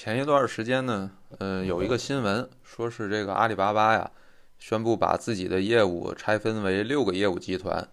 [0.00, 4.08] 前一段时间呢，呃，有一个新闻说是这个阿里巴巴呀，
[4.56, 7.88] 宣布把自己的业务拆分为六个业务集团，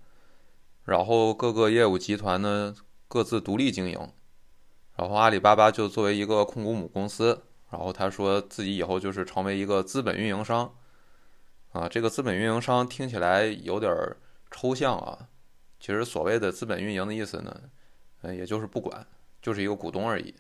[0.84, 2.76] 然后各个业务集团呢
[3.08, 3.98] 各自独立经营，
[4.96, 7.42] 然后阿里巴巴就作为一个控股母公司，
[7.72, 10.72] 然后他说自己以后就是成为一个资本运营商，
[11.72, 13.92] 啊，这个资本运营商听起来有点
[14.52, 15.28] 抽象啊，
[15.80, 17.62] 其实所谓的资本运营的意思呢，
[18.22, 19.08] 呃，也就是不管，
[19.42, 20.36] 就是一个股东而已。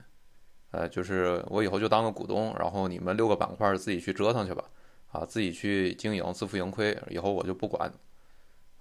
[0.76, 4.66] 呃，就是我以后就当个股东，然后你们六个板块自己去折腾去吧，
[5.09, 7.90] 啊，自己去经营，自负盈亏，以后我就不管，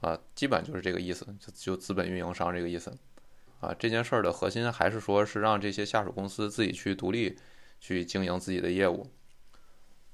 [0.00, 2.92] 啊，基本就是这个意思，就就资本运营商这个意思，
[3.60, 7.38] 啊，这件事儿的核心还是说是让这些下属公司自己去独立
[7.78, 9.06] 去经营自己的业务，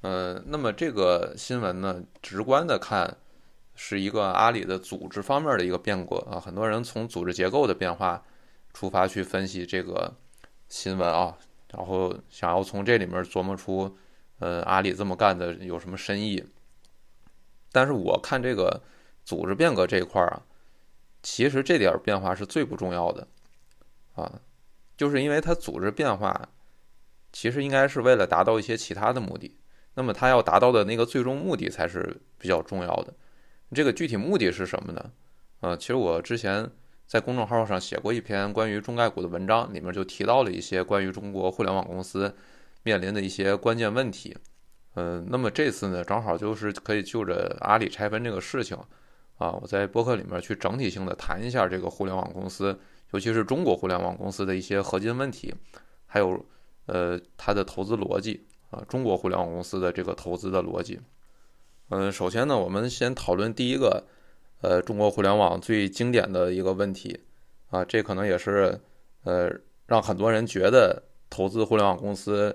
[0.02, 3.16] 呃，那么这个新闻呢，直观的看
[3.74, 8.22] 是一个阿里的组织方面的一个变革啊，很多人从组织结构的变化
[8.74, 10.14] 出发去分析这个
[10.68, 11.38] 新闻啊。
[11.72, 13.96] 然后想要从这里面琢磨出，
[14.40, 16.44] 呃，阿里这么干的有什么深意？
[17.70, 18.82] 但是我看这个
[19.24, 20.42] 组织变革这一块儿啊，
[21.22, 23.28] 其实这点变化是最不重要的，
[24.14, 24.40] 啊，
[24.96, 26.48] 就是因为它组织变化，
[27.32, 29.56] 其实应该是为了达到一些其他的目的，
[29.94, 33.14] 那么它要达到的那个最终目的才是比较重要的。
[33.72, 35.12] 这个具体目的是什么呢？
[35.60, 36.68] 啊，其实我之前。
[37.10, 42.32] 在公众号上写过一篇关于中概股的文章，里面就提到了一些关于中国互联网公司
[42.84, 44.36] 面临的一些关键问题。
[44.94, 48.78] 嗯，那么这次呢，正好就是可以就着阿里拆分这个事情，
[49.38, 52.78] 啊，我在播客里面去整体性的谈一下这个互联网公司，
[53.10, 55.52] 尤其是中国互联网公司的一些核心问题，
[56.06, 56.46] 还有
[56.86, 61.00] 呃它的投资逻辑啊，中国互联网公司的这个投资的逻辑。
[61.88, 64.06] 嗯，首先呢，我们先讨论第一个。
[64.62, 67.18] 呃，中国互联网最经典的一个问题，
[67.70, 68.78] 啊，这可能也是
[69.24, 69.50] 呃
[69.86, 72.54] 让很多人觉得投资互联网公司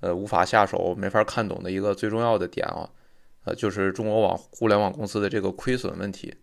[0.00, 2.90] 呃无法下手、没法看懂的一个最重要的点啊，
[3.44, 6.34] 呃，就是中国网互联网公司的这个亏损问题。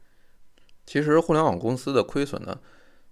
[0.88, 2.60] 其实，互联网公司的亏损呢，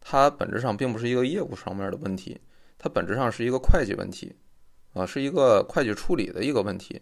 [0.01, 2.41] 它本质上并不是一个业务上面的问题，
[2.79, 4.35] 它本质上是一个会计问题，
[4.93, 6.99] 啊，是一个会计处理的一个问题。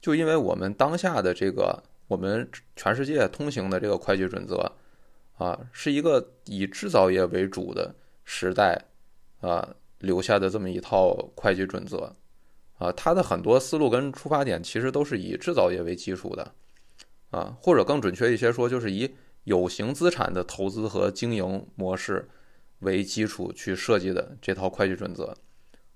[0.00, 1.82] 就因为我们当下的这个。
[2.12, 2.46] 我们
[2.76, 4.70] 全世界通行的这个会计准则，
[5.38, 8.78] 啊，是一个以制造业为主的时代，
[9.40, 9.66] 啊，
[10.00, 12.14] 留下的这么一套会计准则，
[12.76, 16.52] 啊，它的很多思路跟出发点其实都是以制造业为基础的，
[17.30, 19.14] 啊，或者更准确一些说，就是以
[19.44, 22.28] 有形资产的投资和经营模式
[22.80, 25.34] 为基础去设计的这套会计准则，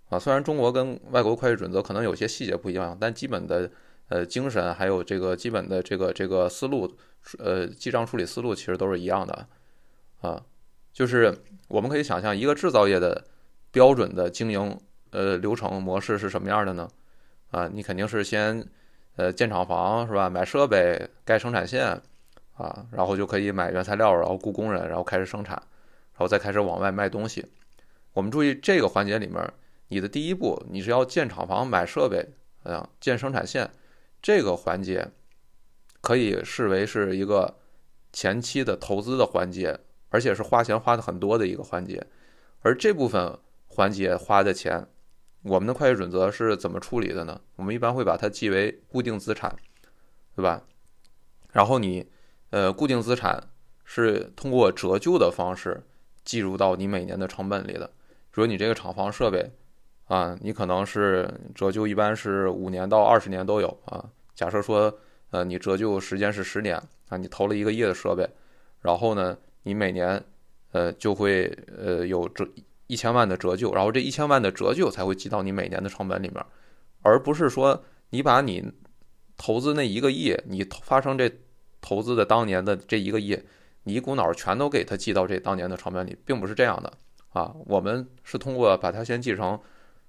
[0.08, 3.70] 啊，虽然中国跟外国会计准则可能有些细节不一样，但基本的。
[4.08, 6.96] 呃，精神还有这个基本的这个这个思路，
[7.38, 9.48] 呃，记账处理思路其实都是一样的，
[10.20, 10.40] 啊，
[10.92, 11.36] 就是
[11.66, 13.24] 我们可以想象一个制造业的
[13.72, 14.78] 标准的经营
[15.10, 16.88] 呃流程模式是什么样的呢？
[17.50, 18.64] 啊，你肯定是先
[19.16, 20.30] 呃建厂房是吧？
[20.30, 22.00] 买设备，盖生产线，
[22.54, 25.56] 啊，然后就可以买原材料，然后雇工人，然后开始生产，
[26.12, 27.44] 然后再开始往外卖东西。
[28.12, 29.52] 我们注意这个环节里面，
[29.88, 32.24] 你的第一步你是要建厂房、买设备，
[32.62, 33.68] 啊，建生产线。
[34.26, 35.12] 这个环节
[36.00, 37.58] 可以视为是一个
[38.12, 39.78] 前期的投资的环节，
[40.08, 42.04] 而且是花钱花的很多的一个环节。
[42.62, 43.38] 而这部分
[43.68, 44.84] 环节花的钱，
[45.44, 47.40] 我们的会计准则是怎么处理的呢？
[47.54, 49.54] 我们一般会把它记为固定资产，
[50.34, 50.64] 对吧？
[51.52, 52.10] 然后你
[52.50, 53.40] 呃，固定资产
[53.84, 55.86] 是通过折旧的方式
[56.24, 57.86] 计入到你每年的成本里的。
[58.32, 59.52] 比如你这个厂房设备
[60.06, 64.10] 啊，你可能是折旧，一般是五年到二十年都有啊。
[64.36, 64.96] 假设说，
[65.30, 66.76] 呃，你折旧时间是十年
[67.08, 68.28] 啊，你投了一个亿的设备，
[68.82, 70.22] 然后呢，你每年，
[70.72, 72.46] 呃，就会呃有折
[72.86, 76.44] 一千万的折旧，然后这一千万的折旧才会记到你每年的成本里面，
[77.00, 78.70] 而不是说你把你
[79.38, 81.32] 投资那一个亿，你发生这
[81.80, 83.40] 投资的当年的这一个亿，
[83.84, 86.92] 你一股脑全都给它记到这当年的成本里，并不是这样的
[87.30, 87.54] 啊。
[87.64, 89.58] 我们是通过把它先记成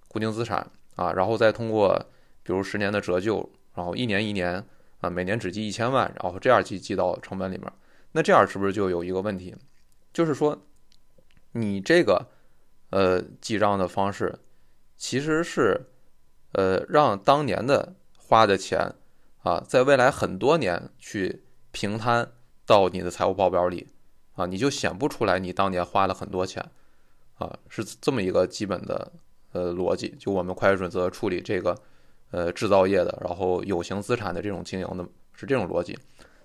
[0.10, 1.98] 固定资产啊，然后再通过
[2.44, 3.50] 比如十年的折旧。
[3.78, 4.66] 然后一年一年
[5.02, 7.72] 啊，每年只记一千万，然后这样记记到成本里面，
[8.14, 9.56] 那这样是不是就有一个问题？
[10.12, 10.60] 就是说，
[11.52, 12.26] 你这个
[12.90, 14.40] 呃记账的方式，
[14.96, 15.80] 其实是
[16.54, 18.96] 呃让当年的花的钱
[19.44, 22.32] 啊，在未来很多年去平摊
[22.66, 23.90] 到你的财务报表里
[24.34, 26.66] 啊，你就显不出来你当年花了很多钱
[27.36, 29.12] 啊，是这么一个基本的
[29.52, 30.16] 呃逻辑。
[30.18, 31.80] 就我们会计准则处理这个。
[32.32, 35.98] 呃，制造业的，然后有形资产的这种经营的是这种逻辑，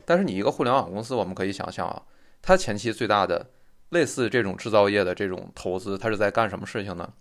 [0.04, 2.02] 但是你一个互联网公司，我们可以想象啊，
[2.40, 3.50] 它前期最大的
[3.88, 7.12] 类似这种制造业的这种投资，它是在干什么事情呢？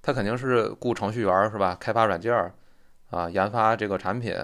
[0.00, 1.76] 它肯定是雇程序员是吧？
[1.78, 2.54] 开发软件儿
[3.10, 4.34] 啊，研发这个产品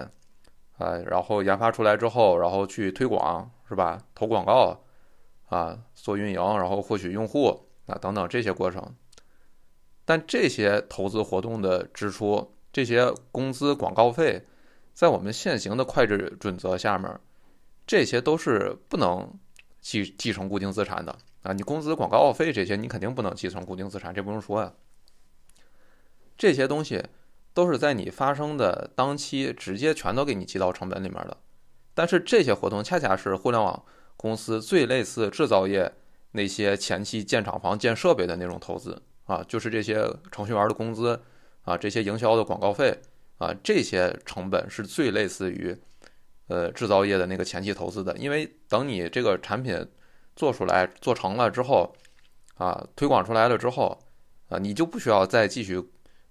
[0.77, 3.99] 啊，然后研发出来之后，然后去推广是吧？
[4.13, 4.79] 投广告
[5.49, 8.93] 啊，做运营，然后获取用户啊等等这些过程。
[10.05, 14.45] 但这些投资活动的支出，这些工资、广告费，
[14.93, 17.19] 在我们现行的会计准则下面，
[17.85, 19.31] 这些都是不能
[19.79, 21.53] 继继承固定资产的啊！
[21.53, 24.73] 你工资、广告费这些，你肯定不能继承固定资产，这不用说呀。
[26.35, 27.03] 这些东西
[27.53, 31.37] 都是在你发生的当期直接全都给你记到成本里面的。
[31.93, 33.85] 但是这些活动恰恰是互联网
[34.17, 35.93] 公司最类似制造业
[36.31, 38.99] 那些前期建厂房、建设备的那种投资。
[39.25, 41.21] 啊，就是这些程序员的工资，
[41.63, 42.97] 啊，这些营销的广告费，
[43.37, 45.75] 啊，这些成本是最类似于，
[46.47, 48.15] 呃，制造业的那个前期投资的。
[48.17, 49.87] 因为等你这个产品
[50.35, 51.95] 做出来、做成了之后，
[52.55, 53.97] 啊，推广出来了之后，
[54.49, 55.81] 啊，你就不需要再继续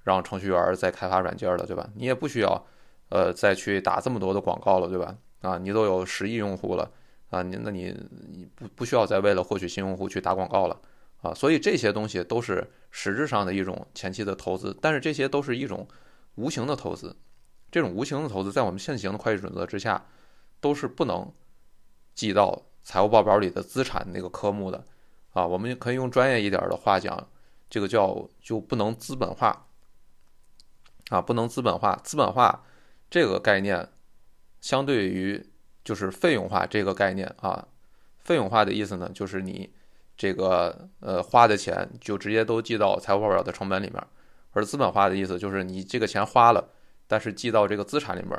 [0.05, 1.89] 让程序员再开发软件了，对吧？
[1.95, 2.67] 你也不需要，
[3.09, 5.17] 呃，再去打这么多的广告了，对吧？
[5.41, 6.91] 啊，你都有十亿用户了，
[7.31, 7.97] 啊，你那你
[8.31, 10.79] 你不不需要再为了获取新用户去打广告了。
[11.23, 15.87] 啊，所以这些东西都是实质上的一种前期的投资，但是这些都是一种
[16.35, 17.17] 无形的投资。
[17.71, 20.05] 这种无形的投资在我们现行的会计准则之下，
[20.61, 21.33] 都是不能
[22.13, 24.85] 记到财务报表里的资产那个科目的。
[25.33, 27.29] 啊，我们可以用专业一点的话讲，
[27.71, 29.69] 这个叫就不能资本化。
[31.09, 32.65] 啊，不能资本化，资本化
[33.09, 33.89] 这个概念，
[34.61, 35.47] 相对于
[35.85, 37.69] 就是费用化这个概念啊，
[38.19, 39.73] 费用化的意思呢，就是你。
[40.17, 44.03] 这个呃花的钱就直接都记到财务报表的成本里面，
[44.53, 46.69] 而资本化的意思就是你这个钱花了，
[47.07, 48.39] 但是记到这个资产里面，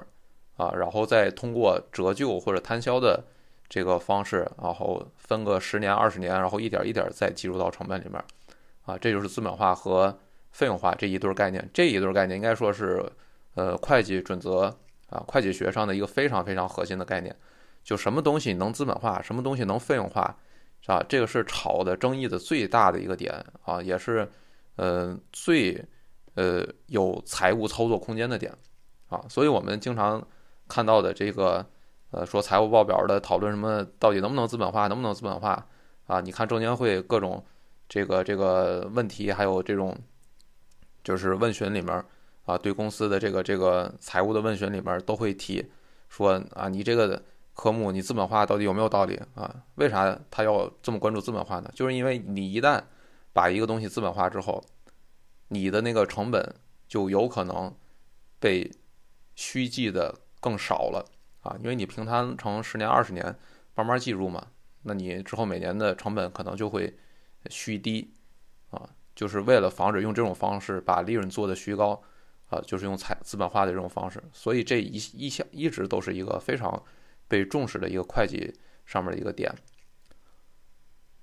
[0.56, 3.24] 啊，然后再通过折旧或者摊销的
[3.68, 8.24] 这个方式，然后分个十年二十年，然后一点一点再计入到成本里面，
[8.86, 10.16] 啊，这就是资本化和
[10.52, 11.68] 费用化这一对概念。
[11.74, 13.04] 这一对概念应该说是
[13.56, 14.66] 呃会计准则
[15.10, 17.36] 啊会计学上的一个非常非常核心的概念，
[17.84, 20.38] 就什么东西能资本化，什么东西能费用化。
[20.86, 21.02] 是吧？
[21.08, 23.34] 这个是炒的争议的最大的一个点
[23.64, 24.30] 啊，也是，
[24.76, 25.82] 呃，最，
[26.36, 28.54] 呃，有财务操作空间的点
[29.08, 29.24] 啊。
[29.30, 30.22] 所以我们经常
[30.68, 31.66] 看到的这个，
[32.12, 35.66] 呃，说财务报表的讨论什么，到底能不能资本化，能不能资本化
[36.06, 36.20] 啊？
[36.20, 37.42] 你看证监会各种
[37.88, 39.98] 这个这个问题，还有这种
[41.02, 42.04] 就是问询里面
[42.44, 45.66] 啊，对公司的这个这个财务的问询里面都会提
[46.10, 47.24] 说啊，你这个。
[47.56, 49.64] 科目你资本化到底有没有道理啊？
[49.76, 51.72] 为啥他要这么关注资本化呢？
[51.76, 52.82] 就是因为你一旦
[53.32, 54.64] 把一个东西资本化之后，
[55.50, 56.56] 你的那个成本
[56.88, 57.74] 就有可能
[58.40, 58.72] 被
[59.36, 61.06] 虚记的更少了
[61.42, 63.36] 啊，因为你平摊成十年二十年
[63.76, 64.48] 慢慢计入嘛，
[64.82, 66.98] 那你之后每年的成本可能就会
[67.50, 68.12] 虚低
[68.72, 72.02] 啊，就是为了防止用这种方式把利润做的虚高
[72.50, 76.84] 啊，就是用财资本化的这种方式，所以这一一向一直都是一个非常。
[77.28, 78.54] 被重视的一个会计
[78.86, 79.54] 上面的一个点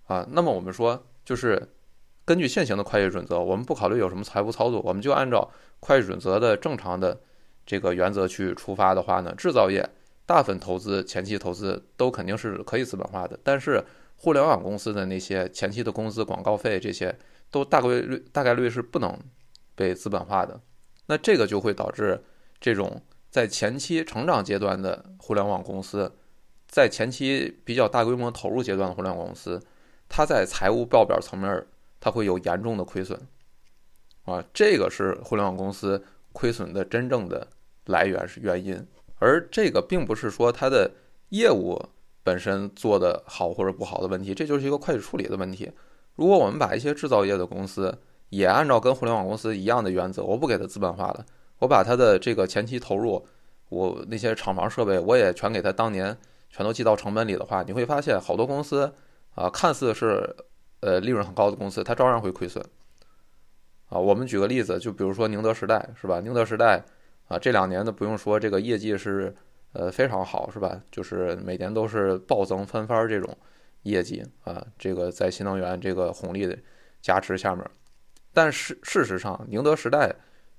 [0.06, 1.68] 啊，那么我们说，就是
[2.24, 5.48] 根据现行的会计准则，我们不考虑有什么财务操作，我们就按照
[5.80, 7.20] 会计准则的正常的
[7.64, 9.88] 这个原则去出发的话呢，制造业
[10.26, 13.84] 大部分投资前期投资都肯定是可以资本化的，但是
[14.16, 17.16] 互联网公司的那些前期的工资、广告费这些
[17.50, 19.16] 都大概率大概率是不能
[19.74, 20.60] 被资本化的，
[21.06, 22.20] 那这个就会导致
[22.60, 23.00] 这种。
[23.30, 26.12] 在前期成长阶段的互联网公司，
[26.66, 29.62] 在前期比较大规模投入阶段的互联网公司，
[30.08, 31.64] 它在财务报表层面
[32.00, 33.18] 它会有严重的亏损，
[34.24, 37.46] 啊，这个是互联网公司亏损的真正的
[37.86, 38.84] 来源是原因，
[39.20, 40.90] 而这个并不是说它的
[41.28, 41.80] 业务
[42.24, 45.70] 本身做的好或者不好的问题，这就是一个会计处理的问题。
[46.16, 47.96] 如果我们把一些制造业的公司
[48.30, 51.24] 也按照跟互联网公司一样的原则，我不给它资本化了。
[51.60, 53.24] 我把他的这个前期投入，
[53.68, 56.14] 我那些厂房设备，我也全给他当年
[56.50, 58.92] 全都记到成本里的话，你会发现好多公司
[59.34, 60.34] 啊，看似是
[60.80, 62.64] 呃利润很高的公司，它照样会亏损。
[63.88, 66.20] 啊，我们举个例子，就比如说宁德时代，是吧？
[66.20, 66.82] 宁德时代
[67.28, 69.34] 啊，这两年的不用说，这个业绩是
[69.72, 70.80] 呃非常好，是吧？
[70.90, 73.36] 就是每年都是暴增翻番这种
[73.82, 76.56] 业绩啊，这个在新能源这个红利的
[77.02, 77.64] 加持下面，
[78.32, 80.14] 但是事实上，宁德时代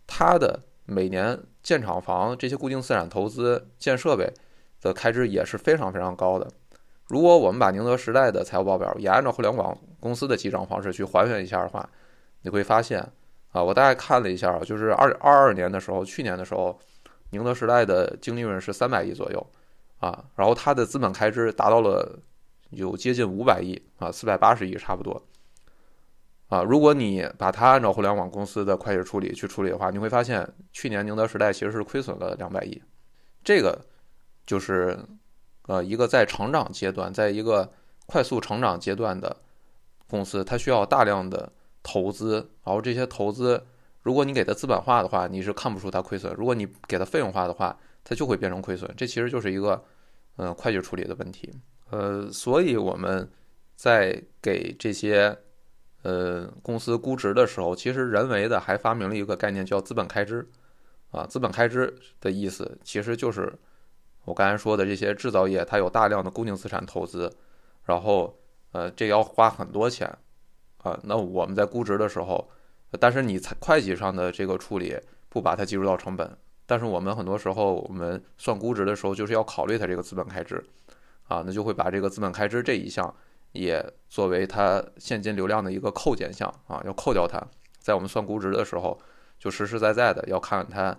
[0.05, 0.60] 它的
[0.92, 4.32] 每年建厂房这些固定资产投资建设备
[4.82, 6.48] 的开支也是非常非常高的。
[7.08, 11.90] 如果我们把宁德时代的财务报表也按照互联网公司的记账方式去还原一下的话，
[12.42, 13.06] 你会发现
[13.52, 16.80] 啊，我大概看了一下，就是二二二年的时候，去年的时候，
[17.32, 19.48] 宁德时代的净利润是三百亿左右
[20.00, 22.20] 啊，然后它的资本开支达到了
[22.70, 25.22] 有接近五百亿啊，四百八十亿差不多
[26.51, 32.81] 啊，如果你把它按照互联网公司的会计处理去处理的话，你会发现去年宁德时代其实是亏损了两百亿。
[33.41, 33.86] 这个
[34.46, 35.00] 就是
[35.67, 37.72] 呃一个在成长阶段，在一个
[38.05, 39.34] 快速成长阶段的
[40.08, 41.50] 公司，它需要大量的
[41.81, 43.65] 投资，然后这些投资，
[44.03, 48.93] 如果你给它资本化的话，你是看不出它亏损；如果你给它费用化的话，它就会变成亏损。
[48.98, 49.81] 这其实就是一个
[50.36, 51.50] 嗯会计处理的问题。
[51.91, 53.31] 呃，所以我们
[53.77, 55.38] 在给这些
[56.03, 60.48] 呃公司估值的时候，其实人为的还发明了一个概念叫资本开支。
[61.12, 63.51] 啊，资本开支的意思其实就是
[64.24, 67.29] 我刚才说的这些制造业，它有大量的固定资产投资，
[67.84, 68.34] 然后
[68.72, 70.08] 呃，这要花很多钱
[70.77, 70.98] 啊。
[71.03, 72.50] 那我们在估值的时候，
[72.98, 80.63] 但是你会计上的这个处理不把它计入到成本，但是我们很多时候我们算估值的时候，就是要考虑它这个资本开支
[81.27, 83.13] 啊，那就会把这个资本开支这一项
[83.51, 87.41] 也作为它现金流量的一个扣减项啊，要扣掉它，
[87.79, 89.00] 在我们算估值的时候。
[89.41, 90.96] 就实实在在的要看它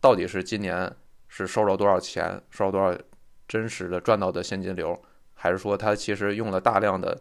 [0.00, 0.92] 到底是今年
[1.28, 2.92] 是收了多少钱，收了多少
[3.46, 5.00] 真实的赚到的现金流，
[5.32, 7.16] 还是说它其实用了大量的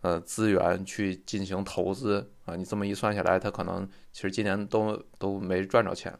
[0.00, 2.56] 呃资源去进行投资啊？
[2.56, 6.18] 你这么一算下来，它可能其实今年都都没赚着钱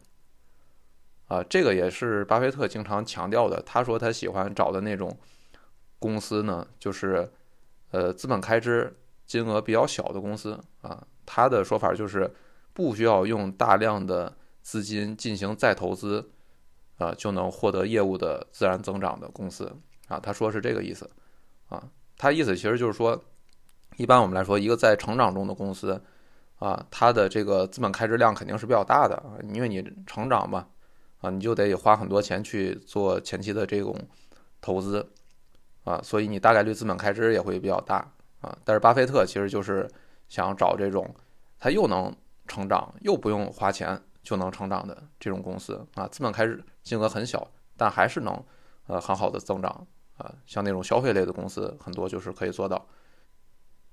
[1.25, 1.41] 啊。
[1.41, 3.59] 这个也是巴菲特经常强调的。
[3.65, 5.17] 他说他喜欢找的那种
[5.97, 7.27] 公司呢，就是
[7.91, 11.05] 呃资本开支金额比较小的公司啊。
[11.25, 12.33] 他的说法就是。
[12.75, 16.29] 不需要用大量的资金进行再投资，
[16.97, 19.73] 啊，就能获得业务的自然增长的公司
[20.09, 21.09] 啊，他说是这个意思，
[21.69, 21.81] 啊，
[22.17, 23.17] 他意思其实就是说，
[23.95, 26.03] 一般我们来说，一个在成长中的公司，
[26.59, 29.23] 啊，它的这个资本开支量肯定是比较大的，
[29.53, 30.67] 因为你成长嘛，
[31.21, 33.95] 啊，你就得花很多钱去做前期的这种
[34.59, 35.09] 投资，
[35.85, 38.11] 啊，所以你大概率资本开支也会比较大，
[38.41, 39.89] 啊，但是巴菲特其实就是
[40.27, 41.15] 想找这种，
[41.57, 42.13] 他又能
[42.47, 48.43] 成长又不用花钱就能成长的这种公司啊，资本开支金额很小，但还是能
[48.87, 49.87] 呃很好的增长
[50.17, 50.33] 啊。
[50.45, 52.85] 像那种消费类的公司，很多就是可以做到。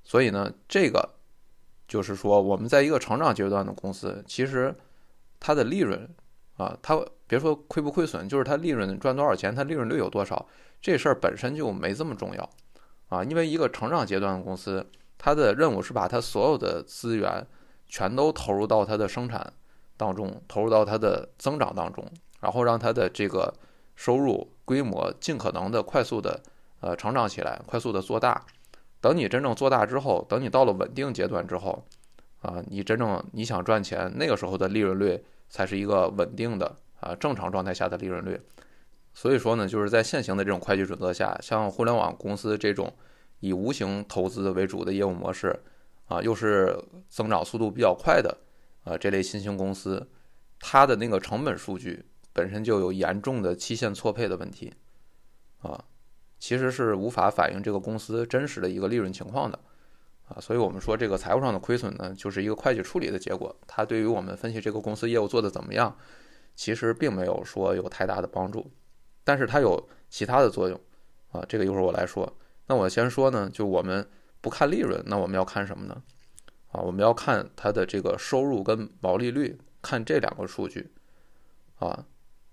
[0.03, 1.09] 所以呢，这个
[1.87, 4.75] 就是说我们在一个成长阶段的公司，其实
[5.39, 6.09] 它的利润
[6.57, 10.47] 啊，它别说亏不亏损，就是它利润赚多少钱，它利润率有多少，
[10.81, 12.51] 这事儿本身就没这么重要
[13.09, 13.25] 啊。
[13.25, 17.47] 因为一个成长阶段的公司，它的任务是把它所有的资源。
[17.95, 19.53] 全都投入到它的生产
[19.99, 22.03] 当中，投入到它的增长当中，
[22.41, 23.53] 然后让它的这个
[23.95, 26.41] 收入规模尽可能的快速的
[26.81, 28.47] 呃成长起来，快速的做大。
[29.03, 31.85] 等你真正做大之后，等你到了稳定阶段之后，
[32.41, 38.41] 啊，你真正你想赚钱，那个时候的利润率才是一个稳定的啊正常状态下的利润率。
[39.15, 42.93] 所以说呢，就是在现行的这种会计准则下，像互联网公司这种
[43.39, 45.61] 以无形投资为主的业务模式。
[46.07, 46.77] 啊，又是
[47.09, 48.37] 增长速度比较快的，
[48.85, 50.07] 啊，这类新兴公司，
[50.59, 52.05] 它的那个成本数据
[52.35, 54.75] 本身就有严重的期限错配的问题，
[55.61, 55.83] 啊，
[56.39, 59.59] 其实是无法反映这个公司真实的一个利润情况的，
[60.29, 65.97] 啊，所以我们说这个财务上的亏损呢，就是一个会计处理的结果，它对于我们分析这个公司业务做得怎么样，
[66.55, 68.71] 其实并没有说有太大的帮助，
[69.25, 70.81] 但是它有其他的作用，
[71.31, 72.37] 啊，这个一会儿我来说，
[72.67, 74.07] 那我先说呢，就我们。
[74.43, 76.03] 不看利润，那我们要看什么呢？
[76.73, 80.93] 啊，我们要看它的这个收入跟毛利率，看这两个数据。
[81.79, 82.05] 啊，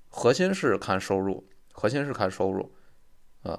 [0.07, 2.75] 核心是看收入，核心是看收入。
[3.41, 3.57] 啊，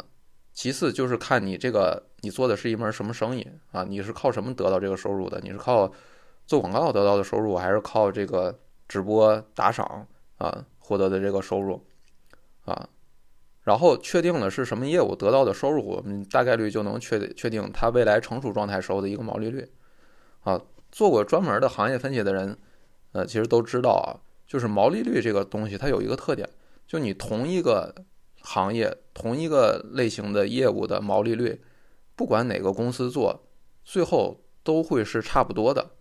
[0.53, 3.85] 其次就是看你这个你做的是一门什么生意啊？
[3.85, 5.41] 你是靠什么得到这个收入的？
[5.43, 5.91] 你是靠
[6.47, 8.59] 做广告得到的收入，还是靠这个
[8.89, 10.07] 直播打赏
[10.39, 11.85] 啊获得的这个收入？
[12.65, 12.89] 啊？
[13.63, 19.71] 然后确定了是什么业务得到的收入，我们大概率就能确确定它未来成熟状态时候的一个毛利率。
[20.41, 20.61] 啊，
[20.91, 22.57] 做过专门的行业分析的人，
[23.13, 26.49] 呃，其实都知道啊，就是毛利率这个东西它有一个特点，
[26.87, 27.95] 就你同一个
[28.41, 31.61] 行业、同一个类型的业务的毛利率，
[32.21, 33.41] 不管哪个公司做，
[33.83, 35.93] 最后都会是差不多的。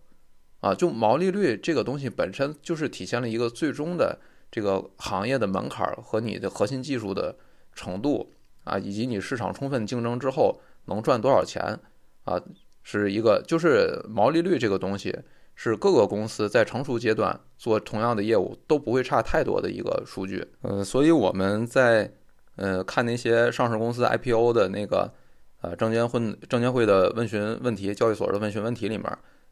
[0.60, 4.18] 啊，就毛利率这个东西本身就是体现了一个最终的
[4.50, 7.34] 这个行业的门槛和你的核心技术的。
[7.72, 8.32] 程度
[8.64, 11.78] 啊，以及你市场充分竞争之后能赚多少钱
[12.24, 12.38] 啊，
[12.82, 15.16] 是一个就是毛利率这个东西
[15.54, 20.44] 是各个公司在成熟阶段做同样的业务都不会差太多的一个数据。
[20.62, 22.12] 嗯，所以我们在
[22.56, 25.14] 呃看那些上市公司 IPO 的那个
[25.60, 29.06] 呃证监会证监会的问询问题，交易所的问询问题里面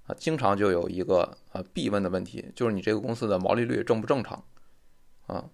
[0.07, 4.43] 啊，经常就有一个啊必问的问题，就是你这个公司的毛利率正不正常
[5.27, 5.45] 啊？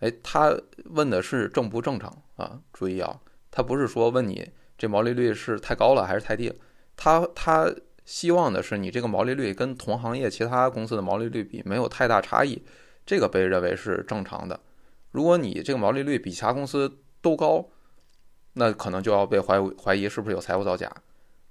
[0.00, 2.60] 哎，他问的是正不正常啊？
[2.72, 3.18] 注意啊，
[3.50, 6.52] 他不是说问你这毛利率是太高了还是太低，
[6.94, 7.74] 他他
[8.04, 12.62] 希望的是你这个毛利率跟同行业其他公司的毛利率比没有太大差异，
[13.06, 14.60] 这个被认为是正常的。
[15.12, 17.66] 如果你这个毛利率比其他公司都高，
[18.58, 20.90] 那可能就要被怀怀疑是不是有财务造假。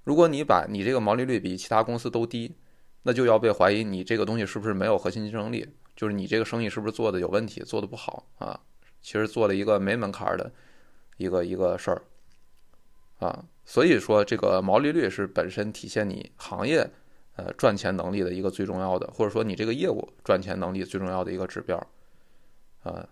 [0.02, 2.56] 如果你把你这个毛利率比其他公司都低，
[3.02, 8.58] 那就要被怀疑你这个东西是不是没有核心竞争力，就是你这个生意是不是做的有问题，做的不好啊？
[9.00, 10.52] 其实做了一个没门槛的
[11.16, 12.02] 一个一个事儿
[13.18, 13.44] 啊。
[13.64, 16.90] 所以说，这个毛利率是本身体现你行业
[17.36, 21.76] 呃赚钱能力的一个最重要的，或者说你这个业务赚钱能力最重要的一个指标
[22.82, 23.08] 啊。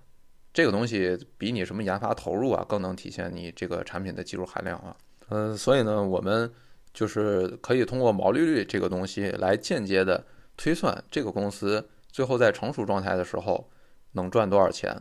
[0.54, 4.96] 这个东西比你什么研发投入啊更能体现你这个产品的技术含量啊。
[5.28, 6.50] 嗯，所以呢，我们
[6.92, 10.25] 就是可以通过毛利率这个东西来间接的
[10.56, 13.68] 推算这个公司最后在成熟状态的时候
[14.12, 14.96] 能赚多少钱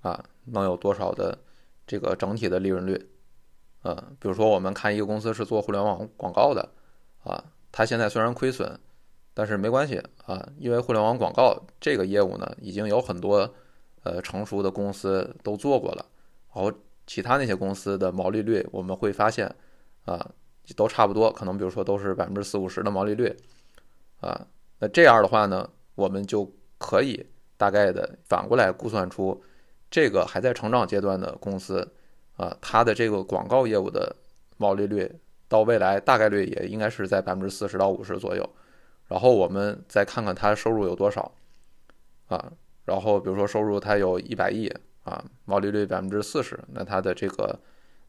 [0.00, 1.38] 啊，能有多少的
[1.86, 3.08] 这个整体的利润率。
[3.84, 6.68] 嗯，比如说我们看一个公司是做互联网广告的，
[7.22, 8.76] 啊，它现在虽然亏损，
[9.32, 13.54] 但是没关系啊，因为互联网广告这个业务呢，已经有很多
[14.06, 16.06] 呃成熟的公司都做过了，
[16.54, 16.72] 然后
[17.06, 19.52] 其他那些公司的毛利率我们会发现
[20.04, 20.30] 啊，
[20.76, 23.36] 都差不多，可能比如说都是百分之四五十的毛利率，
[24.20, 24.46] 啊，
[24.78, 29.42] 那这样的话呢，我们就可以大概的反过来估算出
[29.90, 31.92] 这个还在成长阶段的公司。
[32.36, 34.14] 啊，它的这个广告业务的
[34.58, 35.10] 毛利率
[35.48, 38.46] 到未来大概率也应该是在百分之四十到五十左右，
[39.08, 41.32] 然后我们再看看它收入有多少，
[42.28, 42.52] 啊，
[42.86, 44.72] 然后比如说收入它有一百亿
[45.04, 47.56] 啊，毛利率百分之四十，那它的这个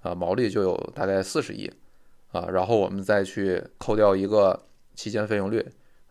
[0.01, 1.69] 啊毛利就有大概四十亿，
[2.31, 5.63] 啊，然后我们再去扣掉一个期间费用率，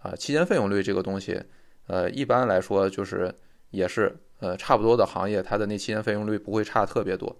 [0.03, 1.43] 啊，期间费用率这个东西，
[1.87, 3.35] 呃，一般来说就是
[3.71, 7.35] 也是呃差不多的行业，它的那期间费用率不会差特别多。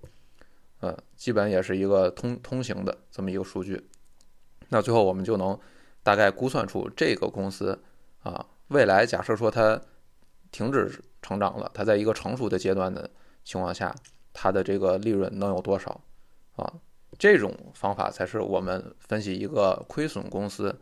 [0.81, 3.83] 嗯，基本也是一个通通行的这么一个数据，
[4.69, 5.59] 那最后我们就能
[6.03, 7.79] 大概估算出这个公司
[8.23, 9.81] 啊，未来假设说它
[10.51, 13.11] 停止成长了，它在一个成熟的阶段的
[13.45, 13.95] 情况下，
[14.33, 16.01] 它的这个利润能有多少
[16.57, 16.73] 啊？
[17.19, 20.79] 这种方法才是我们分析一个亏损公司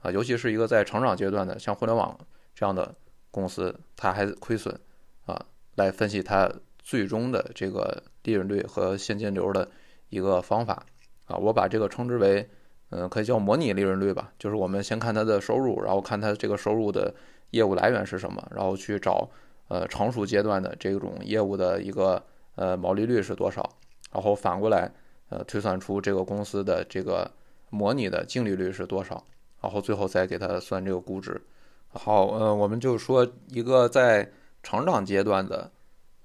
[0.00, 2.18] 啊，尤其是一个在成长阶段的，像互联网
[2.54, 2.94] 这样的
[3.30, 4.78] 公司，它还亏损
[5.24, 5.44] 啊，
[5.76, 8.02] 来分析它最终的这个。
[8.26, 9.70] 利润率和现金流的
[10.08, 10.84] 一个方法
[11.26, 12.50] 啊，我把这个称之为，
[12.90, 14.32] 嗯，可以叫模拟利润率吧。
[14.36, 17.14] 就是我们先看它的收入，然后看它这个收入的
[17.50, 19.28] 业务来源是什么，然后去找
[19.68, 22.22] 呃成熟阶段的这种业务的一个
[22.54, 23.68] 呃毛利率是多少，
[24.12, 24.90] 然后反过来
[25.28, 27.30] 呃推算出这个公司的这个
[27.70, 29.24] 模拟的净利率是多少，
[29.60, 31.40] 然后最后再给它算这个估值。
[31.88, 34.30] 好，呃，我们就说一个在
[34.62, 35.70] 成长阶段的。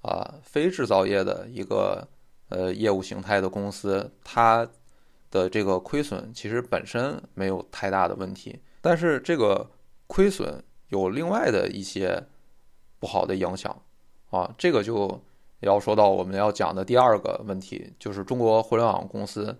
[0.02, 2.04] 啊，非制造业的一个
[2.48, 4.68] 呃业务形态的公司，它
[5.30, 9.64] 的这个亏损其实本身没有太大的问题，但是这个
[10.08, 10.60] 亏损
[10.92, 12.22] 有另外的一些
[12.98, 13.74] 不好的影响
[14.30, 15.22] 啊，这个就
[15.60, 19.58] 要说到我们要讲的第二个问题，就是中国互联网公司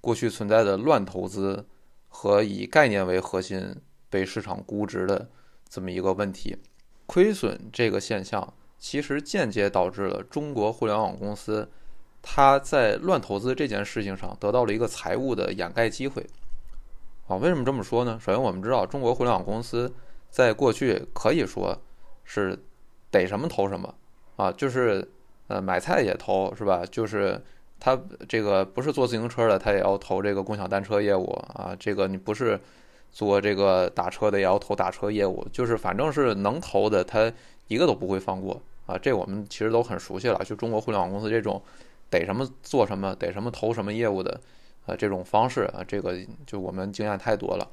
[0.00, 1.64] 过去存在的乱投资
[2.08, 3.76] 和以概念为核心
[4.10, 5.28] 被市场估值的
[5.68, 6.58] 这么一个问题，
[7.06, 8.52] 亏损这个现象。
[8.76, 11.70] 其实间接导致了中国互联网公司，
[12.20, 16.26] 它在乱投资这件事情上得到了一个财务的掩盖机会。
[17.28, 18.18] 啊，为什么这么说呢？
[18.20, 19.94] 首先，我们知道中国互联网公司
[20.34, 21.78] 在过去可以说
[22.24, 22.58] 是
[23.08, 23.94] 逮什么投什么
[24.34, 25.08] 啊，就是
[25.46, 26.82] 呃买菜也投是吧？
[26.90, 27.40] 就是
[27.78, 27.96] 他
[28.28, 31.76] 这个不是做自行车的，他也要投这个共享单车业务啊。
[31.78, 32.58] 这个你不是
[33.12, 35.46] 做这个打车的，也要投打车业务。
[35.52, 37.32] 就是反正是能投的，他
[37.68, 38.60] 一个都不会放过。
[38.86, 40.42] 啊，这我们其实都很熟悉了。
[40.44, 41.62] 就中国互联网公司这种
[42.10, 44.40] 逮什么做什么，逮什么投什么业务的，
[44.86, 47.70] 啊，这种方式啊，这个就我们经验太多了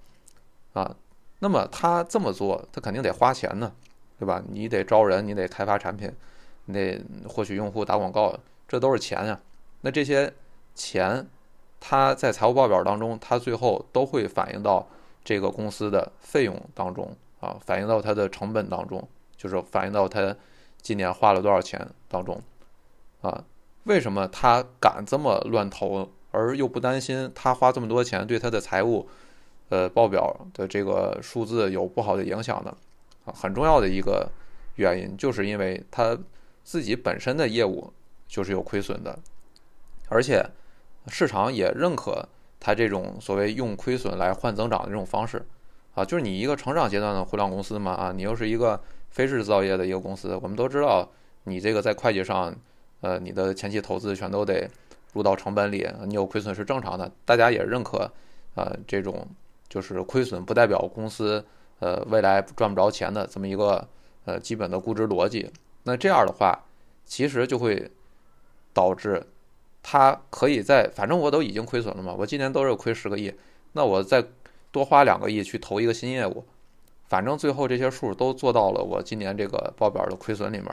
[0.74, 0.96] 啊。
[1.44, 3.72] 那么他这么做，他肯定得花钱呢，
[4.18, 4.42] 对吧？
[4.48, 6.12] 你得招人，你得开发产品，
[6.66, 9.40] 你得获取用户、打广告，这都是钱呀。
[9.82, 10.34] 那这些
[10.74, 11.28] 钱，
[11.80, 14.88] 他在财务报表当中，他最后都会反映到
[15.24, 20.36] 这个公司的费用当中啊，反映到它的成本当中，就是反映到他。
[20.84, 22.42] 今年花了多少钱当中，
[23.22, 23.44] 啊，
[23.84, 29.08] 为什么他敢这么乱投，而又不担心他花这么多钱对他的财务，
[29.72, 32.70] 呃，报表的这个数字有不好的影响的？
[33.26, 34.30] 啊，很重要的一个
[34.76, 36.16] 原因就是因为他
[36.64, 37.92] 自己本身的业务
[38.28, 39.18] 就是有亏损的，
[40.10, 40.46] 而且
[41.08, 42.28] 市场也认可
[42.60, 45.44] 他这种所谓用亏损来换增长的这种方式，
[45.96, 48.80] 啊，就是你一个成长阶段的互联网公司嘛，啊，你又是一个。
[49.12, 51.06] 非制造业的一个公司，我们都知道，
[51.44, 52.56] 你这个在会计上，
[53.02, 54.66] 呃，你的前期投资全都得
[55.12, 58.10] 入到成本里，你有亏损是正常的，大家也认可，
[58.56, 59.28] 呃，这种
[59.72, 61.44] 就是亏损不代表公司
[61.80, 63.88] 呃未来赚不着钱的这么一个
[64.26, 65.50] 呃基本的估值逻辑。
[65.84, 66.60] 那这样的话，
[67.06, 67.90] 其实就会
[68.74, 69.26] 导致
[69.82, 73.34] 它可以在反正我都已经亏损了嘛，我今年都是亏十个亿，
[73.72, 74.22] 那我再
[74.72, 76.44] 多花两个亿去投一个新业务，
[77.08, 80.68] 反正最后这些数都做到了我今年这个报表的亏损里面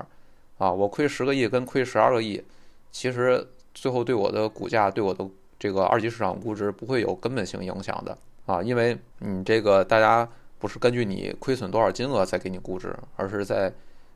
[0.59, 2.43] 啊，我亏十个亿跟亏十二个亿，
[2.91, 5.25] 其实最后对我的股价对我的
[5.57, 8.17] 这个二级市场估值不会有根本性影响的
[8.49, 13.73] 啊，因为你这个大家不是根据你亏损多少金额再给你估值，而是在。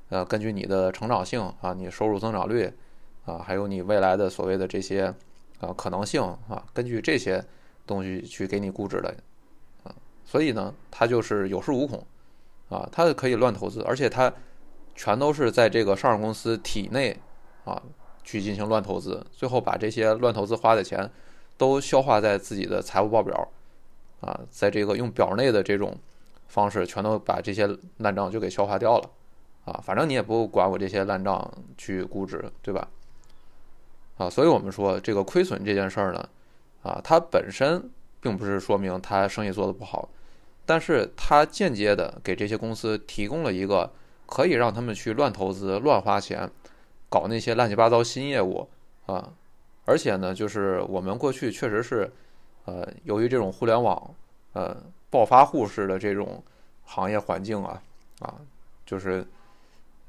[0.08, 2.70] 呃，根据你的成长性啊，你收入增长率
[3.24, 5.06] 啊，还有你未来的所谓的这些
[5.58, 7.42] 啊可能性啊，根据这些
[7.86, 9.08] 东西去给你估值的
[9.84, 12.06] 啊，所以呢，它就是有恃无恐
[12.68, 14.30] 啊，它可以乱投资，而且它
[14.94, 17.16] 全都是在这个上市公司体内
[17.64, 17.82] 啊
[18.22, 21.10] 去进行乱投资，最后把这些乱投资花的钱
[21.56, 23.48] 都消化在自己的财务报表
[24.22, 25.94] 啊，在这个用表内的这种
[26.48, 29.10] 方式，全都把这些烂账就给消化掉了。
[29.66, 32.88] 啊，反正你也不管我这些烂账去估值，对吧？
[34.16, 36.28] 啊，所以我们说这个亏损这件事儿呢，
[36.82, 40.08] 啊，它本身并不是说明它生意做得不好，
[40.66, 43.92] 但是它间接的给这些公司提供了一个
[44.26, 46.50] 可以让他们去乱投资、乱花钱，
[47.08, 48.68] 搞那些乱七八糟新业务
[49.06, 49.32] 啊。
[49.84, 52.12] 而且呢，就是我们过去确实是，
[52.64, 54.14] 呃，由于这种互联网
[54.52, 54.76] 呃
[55.10, 56.42] 暴发户式的这种
[56.84, 57.82] 行业环境啊，
[58.20, 58.34] 啊，
[58.86, 59.26] 就是。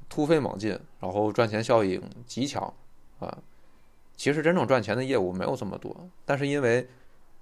[0.10, 2.72] 突飞猛进，然后赚钱效应极强，
[3.20, 3.36] 啊，
[4.16, 6.88] 其实真正赚钱的业务没有这么多，但是因为，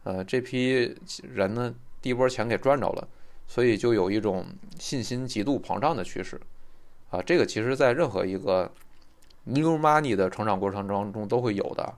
[0.03, 3.05] 呃，这批人呢，第一波钱给赚着了，
[3.45, 4.45] 所以就有一种
[4.79, 6.39] 信心极度膨胀的趋势，
[7.09, 8.71] 啊，这个其实在任何一个
[9.43, 11.93] new money 的成长过程当中都会有的，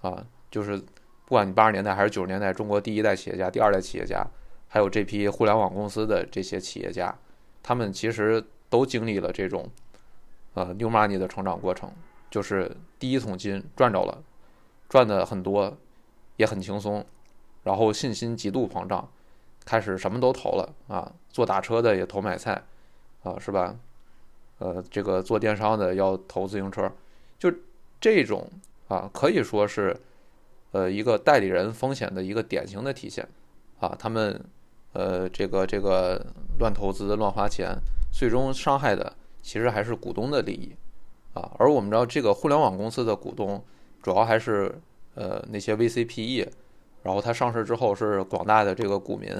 [0.00, 0.82] 啊，就是
[1.26, 4.24] 不管你八十年代还是九十年代，中国第一代企业家、第二代企业家，
[4.68, 7.14] 还有这批互联网公司的这些企业家，
[7.62, 9.68] 他们其实都经历了这种。
[10.54, 11.92] 呃，new money 的成长过程
[12.30, 14.22] 就是第一桶金赚着了，
[14.88, 15.76] 赚的很多，
[16.36, 17.04] 也很轻松，
[17.64, 19.06] 然后信心极度膨胀，
[19.66, 22.62] 开始什么都投了啊，做打车的也投买菜，
[23.22, 23.76] 啊，是吧？
[24.58, 26.90] 呃，这个做电商的要投自行车，
[27.38, 27.52] 就
[28.00, 28.50] 这种
[28.88, 29.94] 啊，可以说是
[30.76, 33.26] 呃一个代理人风险的一个典型的体现
[33.80, 34.44] 啊，他们
[34.92, 36.20] 呃这个这个
[36.58, 37.74] 乱投资乱花钱，
[38.12, 39.16] 最终伤害的。
[39.40, 40.74] 其实还是股东的利益，
[41.32, 43.62] 啊，而我们知道这个互联网公司的股东
[44.02, 44.74] 主要还是
[45.14, 46.48] 呃那些 VCPE，
[47.04, 49.30] 然后它上市之后是广大的这个股民，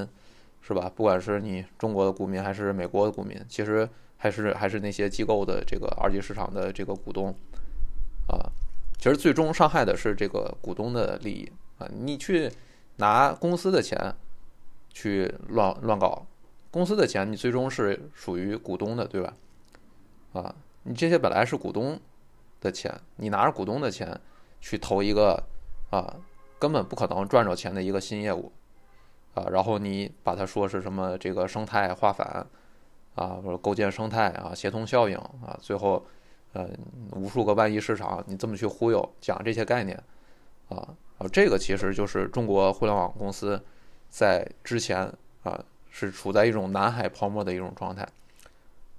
[0.62, 0.88] 是吧？
[0.94, 7.34] 不管是你中国的股民还是美国的股民，其实还是还是那些机构的这个二级市场的这个股东，
[8.28, 8.38] 啊，
[8.98, 11.88] 其实最终伤害的是这个股东的利益啊！
[11.92, 12.50] 你去
[12.96, 14.14] 拿公司的钱
[14.90, 16.26] 去乱乱搞，
[16.70, 19.34] 公司的钱你最终是属于股东的，对吧？
[20.32, 20.54] 啊，
[20.84, 22.00] 你这些本来是股东
[22.60, 24.18] 的钱，你拿着股东的钱
[24.60, 25.42] 去投一个
[25.90, 26.16] 啊，
[26.58, 28.50] 根本不可能赚着钱的一个新业务
[29.34, 32.46] 啊，然后你把它说是什么这个生态化反
[33.14, 36.04] 啊，或者构建生态啊，协同效应啊，最后
[36.52, 36.68] 呃
[37.12, 39.96] 无数个万亿市场，你这么去忽悠讲这些概念
[40.68, 43.62] 啊啊，这个其实就是中国互联网公司
[44.08, 48.06] 在之前啊是处在一种南海泡沫的一种状态。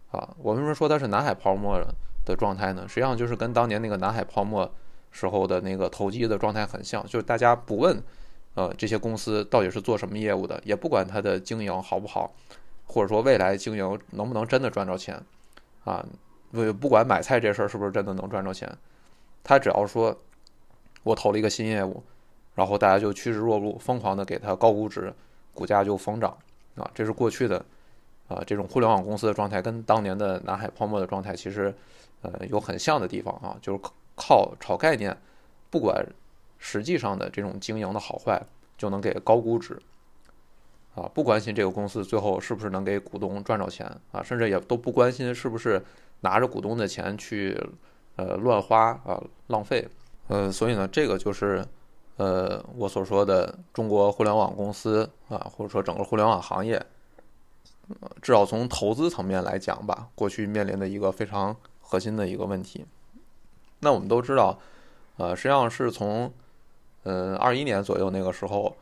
[0.09, 1.77] 啊，我为什么说它是南海泡沫
[2.25, 2.85] 的状态呢？
[2.87, 4.71] 实际上就是跟当年那个南海泡沫
[5.11, 8.01] 时候的那个投机的状态很像，就是大家不问，
[8.53, 12.33] 呃，这些公司到底是做什么业务的，也不管它的经营好不好，
[12.85, 15.21] 或者说未来经营能不能真的赚着钱，
[15.83, 16.03] 啊，
[16.51, 18.71] 不不管买菜这事儿是不是真的能赚着钱，
[19.43, 20.17] 他只要说
[21.03, 22.03] 我投了一个新业务，
[22.55, 25.13] 然后大家就趋之若鹜，疯狂的给他高估值，
[25.53, 26.37] 股价就疯涨，
[26.75, 27.63] 啊，这是过去的。
[28.29, 31.73] 啊，这种互联网公司的状态跟当年的南海泡沫的状态其实，
[32.21, 33.79] 呃，有很像的地方啊，就是
[34.17, 35.15] 靠炒概念，
[35.69, 36.05] 不管
[36.57, 38.43] 实际上的这种经营的好坏，
[38.77, 39.79] 就能给高估值，
[40.93, 45.81] 啊，不关心这个公司最后是不是能给股东赚着钱啊，甚至也都不关心是不是
[46.21, 47.59] 拿着股东的钱去
[48.15, 49.87] 呃乱花啊浪费，
[50.27, 51.65] 呃，所以呢，这个就是
[52.17, 56.85] 呃我所说的中国互联网公司啊，或者说整个互联网行业。
[58.21, 62.85] 至少从投资层面来讲吧，过去面临的一个非常核心的一个问题。
[63.79, 64.59] 那我们都知道，
[65.15, 66.29] 呃，实际上是从，
[67.03, 68.75] 呃，二一年左右那个时候，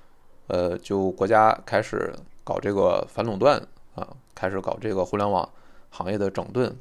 [0.48, 2.12] 呃，就国家开始
[2.43, 3.62] 搞这个反垄断
[3.93, 5.48] 啊，开始搞这个互联网
[5.91, 6.76] 行业的整顿，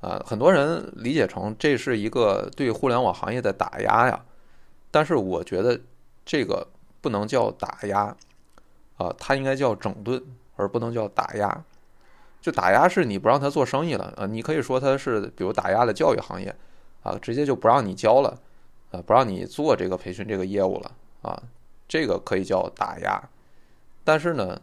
[0.00, 4.24] 啊，很多人理解成这是一个对互联网行业的打压呀，
[4.90, 5.80] 但是我觉得
[6.24, 6.66] 这个
[7.00, 8.16] 不能叫打压。
[8.96, 10.20] 啊，它应该叫整顿，
[10.56, 11.64] 而不能叫打压。
[12.40, 16.52] 就打压是你不让他做生意了啊，你可以说他是比如打压了教育行业
[17.04, 18.36] 啊，直接就不让你教了
[18.90, 20.90] 啊，不让你做这个培训这个业务了
[21.22, 21.40] 啊，
[21.86, 23.22] 这个可以叫打压。
[24.02, 24.60] 但是呢，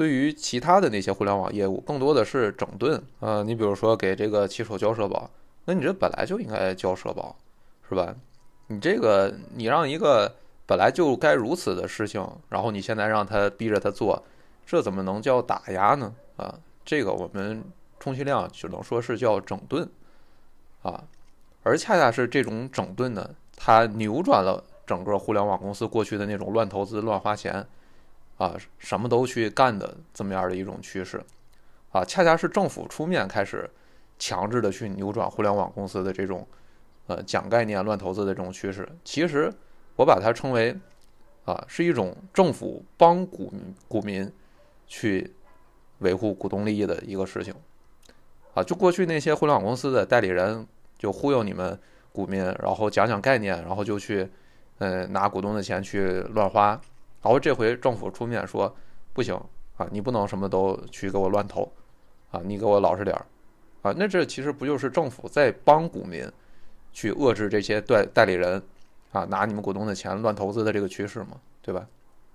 [0.00, 3.42] 对于其他的那些互联网业务，更多的是整顿啊。
[3.42, 5.30] 你比如说给这个骑手交社保，
[5.66, 7.36] 那你这本来就应该交社保，
[7.86, 8.14] 是吧？
[8.68, 10.34] 你这个你让一个
[10.64, 14.24] 本来就该如此的事情，然后你现在让他逼着他做，
[14.64, 16.14] 这怎么能叫打压呢？
[16.38, 16.58] 啊？
[16.82, 17.62] 这个我们
[17.98, 19.86] 充其量只能说是叫整顿，
[20.80, 21.04] 啊，
[21.62, 27.66] 而恰恰是这种整顿呢，它扭转了整个互联网公司过去的那种乱投资、乱花钱，
[28.40, 31.22] 啊，什么都去干的这么样的一种趋势，
[31.92, 33.68] 啊，恰恰是政府出面开始
[34.18, 36.46] 强制的去扭转互联网公司的这种
[37.06, 38.88] 呃讲概念、乱投资的这种趋势。
[39.04, 39.52] 其实
[39.96, 40.74] 我把它称为
[41.44, 43.52] 啊，是一种政府帮股
[43.86, 44.32] 股民
[44.86, 45.34] 去。
[46.00, 47.52] 维护股东利益的一个事情，
[48.54, 51.78] 啊，就过去那些互联网公司的代理人就忽悠你们
[52.10, 54.26] 股民，然后讲讲概念，然后就去，
[54.78, 56.80] 呃，拿股东的钱去乱花，
[57.22, 58.74] 然后这回政府出面说
[59.12, 59.34] 不行
[59.76, 61.70] 啊，你不能什么都去给我乱投，
[62.30, 63.26] 啊，你给我老实点儿，
[63.82, 66.30] 啊，那这其实不就是政府在帮股民
[66.92, 68.62] 去遏制这些代代理人
[69.12, 71.40] 啊拿你们股东的钱乱投资的这个趋势吗？
[71.62, 71.86] 对吧？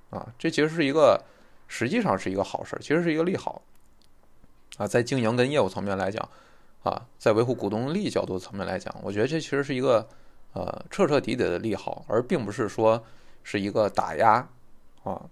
[0.09, 1.21] 啊，这其实是一个。
[1.67, 3.59] 实际上是一个好事，其实是一个利好，
[4.77, 6.29] 啊，在经营跟业务层面来讲，
[6.83, 10.07] 啊，在维护股东利益角度层面来讲，我觉得这其实是一个
[10.53, 13.03] 呃彻彻底底的利好，而并不是说
[13.41, 14.47] 是一个打压，
[15.05, 15.29] 啊，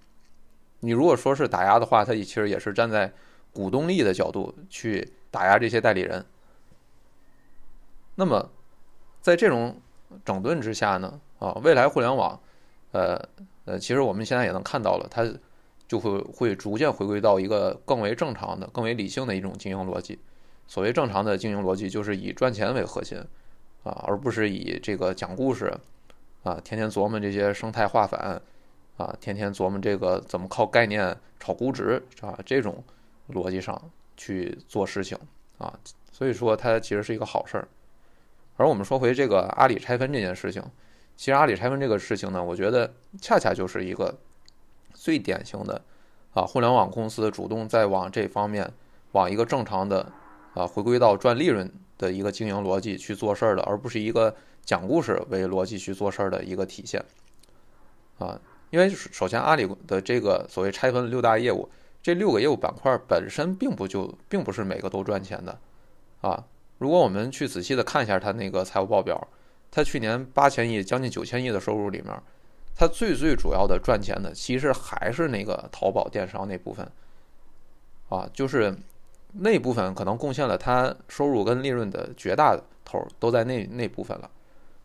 [0.80, 3.12] 你如果说是打压的话，它其实也是站在
[3.52, 6.26] 股东利益的角度去打压这些代理人。
[8.16, 8.50] 那么，
[9.20, 9.82] 在这种
[10.24, 12.40] 整顿之下呢，啊，未来互联网，
[12.94, 13.22] 呃
[13.66, 15.28] 呃，其实我们现在也能看到了它。
[15.86, 20.18] 就会会逐渐回归到一个更为正常的、更为理性的一种经营逻辑。
[20.66, 23.20] 所谓正常的经营逻辑，就是以赚钱为核心，
[23.84, 25.78] 啊，而不是以这个讲故事，
[26.42, 28.42] 啊，天天琢磨这些生态化反，
[28.98, 32.84] 啊，天天琢磨这个怎么靠概念炒估值，啊，这种
[33.30, 33.80] 逻辑上
[34.16, 35.18] 去做事情，
[35.58, 35.74] 啊，
[36.12, 37.68] 所以说它其实是一个好事儿。
[38.58, 40.64] 而我们说回这个阿里拆分这件事情，
[41.16, 44.14] 其实阿里拆分这个事情呢，我觉得恰恰就是一个。
[44.96, 45.82] 最典型的，
[46.34, 48.72] 啊，互联网公司主动在往这方面，
[49.12, 50.10] 往一个正常的，
[50.54, 57.04] 啊，回归到赚利润的一个经营逻辑去做事儿的，而不是一个讲故事为逻辑去做事儿的一个体现，
[58.20, 58.40] 啊，
[58.74, 61.70] 因为首先阿里的这个所谓拆分六大业务，
[62.02, 65.56] 这六个业务板块本身并不就并不是每个都赚钱的，
[66.22, 66.44] 啊，
[66.80, 69.28] 如果我们去仔细的看一下它那个财务报表，
[69.70, 72.12] 它去年八千亿将近九千亿的收入里面。
[72.76, 76.92] 它最最主要的赚钱的，其实还是那个淘宝电商那部分，
[78.10, 78.76] 啊，就是
[79.34, 84.32] 那部分可能贡献了它收入跟利润的绝大头都在那那部分了，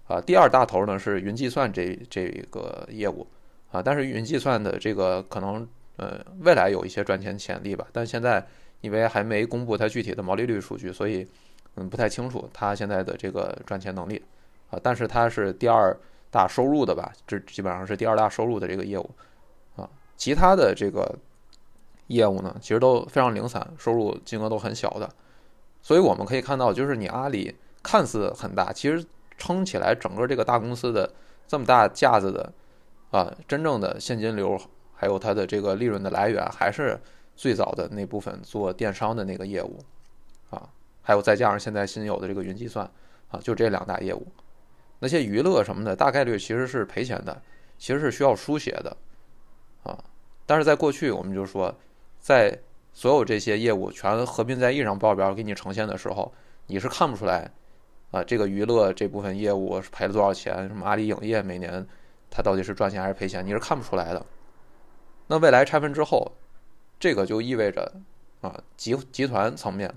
[0.06, 3.26] 啊，第二大头呢是云计算这这个业务，
[3.70, 8.46] 啊，但是云计算的这个可能呃未来有一些赚钱潜力吧，但现在
[8.80, 11.26] 因为还没公布它具体的毛利率数据，所以
[11.76, 14.22] 嗯不太清楚它现在的这个赚钱能力，
[14.70, 15.96] 啊，但是它是第二。
[16.30, 19.10] 大收入的吧，这基本上是第二大收入的这个业务，
[19.76, 21.18] 啊，其他的这个
[22.08, 25.08] 业务呢，其实都非常零散，收入金额都很小的，
[25.80, 29.02] 所以我们可以看到，就是你阿里看似很大，其实
[29.38, 31.10] 撑起来整个这个大公司的
[31.46, 32.52] 这么大架子的，
[33.10, 34.60] 啊，真正的现金流
[34.94, 37.00] 还有它的这个利润的来源，还是
[37.34, 39.78] 最早的那部分做电商的那个业务，
[40.50, 40.68] 啊，
[41.00, 42.90] 还有再加上现在新有的这个云计算，
[43.28, 44.26] 啊，就这两大业务。
[44.98, 47.40] 那些娱乐什么的，大概率其实是赔钱的，
[47.78, 48.96] 其实是需要书写的，
[49.84, 49.96] 啊，
[50.44, 51.72] 但是在过去，我们就说，
[52.18, 52.58] 在
[52.92, 56.32] 所有这些业务全合并在一张报表给你呈现的时候，
[56.66, 57.48] 你是看不出来，
[58.10, 61.86] 啊，这个娱乐这部分业务是赔了多少钱，什么阿里影业每年
[62.30, 64.24] 它到底是赚钱还是赔钱，你是看不出来的。
[65.26, 66.32] 那未来拆分之后，
[66.98, 67.92] 这个就意味着，
[68.40, 69.94] 啊，集集团层面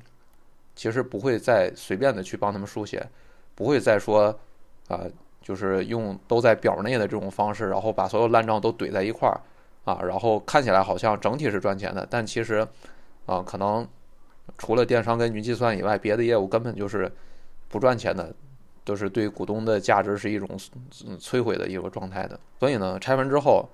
[0.76, 3.08] 其实不会再随便的去帮他们书写，
[3.56, 4.40] 不会再说。
[4.88, 5.06] 啊，
[5.42, 9.40] 就是用都在表内的这种方式，然后把所有烂账都怼在一块儿，
[9.86, 12.68] 啊，然后看起来好像整体是赚钱的，但其实，
[13.26, 13.88] 啊，可能
[14.58, 17.10] 除了电商跟云计算以外，别的业务根本就是
[17.70, 18.36] 不赚钱的，
[18.84, 20.48] 都是对股东的价值是一种
[21.20, 22.40] 摧毁的一个状态的。
[22.60, 23.68] 所以呢，拆分之后，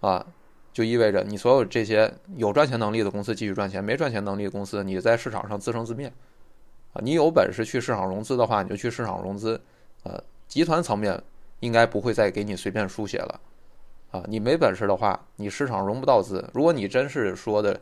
[0.00, 0.24] 啊，
[0.72, 6.12] 就意味着你所有这些有赚钱能力的公司继续赚钱，没赚钱能力的公司，你在市场上自生自灭。
[6.92, 9.60] 啊，你有本事去市场融资的话，你就去市场融资，
[10.02, 10.22] 呃。
[10.48, 11.18] 集团层面
[11.60, 13.40] 应该不会再给你随便书写了，
[14.10, 16.46] 啊，你没本事的话，你市场融不到资。
[16.52, 17.80] 如果你真是说的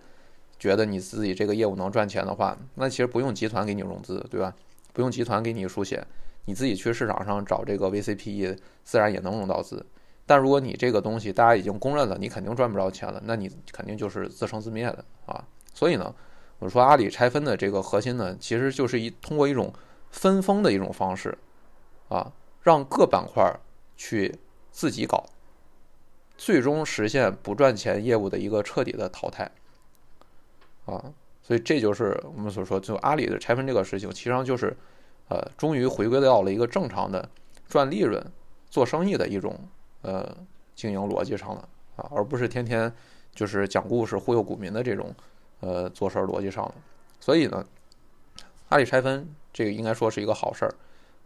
[0.57, 4.55] 觉得你自己这个业务能赚钱的话，那其实不用集团给你融资，对吧？
[4.93, 6.07] 不用集团给你输血，
[6.51, 9.87] 你自己去市场上找这个 VCPE，自然也能融到资。
[10.27, 15.47] 但如果你这个东西大家已经公认了，你肯定赚不着钱了，那你肯定就是自生自灭的啊。
[15.73, 16.13] 所以呢，
[16.59, 19.73] 我说阿里拆分的这个核心呢，其实就是一通过一种
[20.11, 21.39] 分封的一种方式，
[22.09, 22.33] 啊，
[22.63, 23.49] 让各板块
[23.97, 24.35] 去
[24.73, 25.25] 自己搞，
[26.37, 29.49] 最终实现不赚钱业务的一个彻底的淘汰，
[30.87, 34.77] 啊，所以这就是我们所说，就阿里的拆分这个事情，其实上就是，
[35.31, 37.27] 呃，终于回归到了一个正常的
[37.67, 38.23] 赚利润、
[38.69, 39.59] 做生意的一种。
[40.03, 40.35] 呃，
[40.75, 42.91] 经营逻辑上了啊，而不是天天
[43.35, 45.15] 就是讲故事忽悠股民的这种
[45.61, 46.75] 呃做事逻辑上了。
[47.21, 47.63] 所以呢，
[48.71, 50.75] 阿里拆分这个应该说是一个好事儿